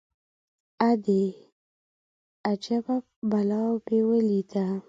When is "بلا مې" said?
3.29-3.99